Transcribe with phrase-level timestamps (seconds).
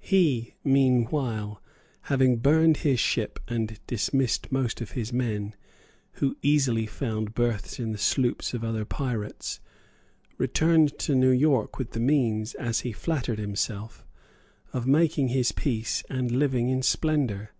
[0.00, 1.62] He meanwhile,
[2.04, 5.54] having burned his ship and dismissed most of his men,
[6.12, 9.60] who easily found berths in the sloops of other pirates,
[10.38, 14.06] returned to New York with the means, as he flattered himself,
[14.72, 17.50] of making his peace and of living in splendour.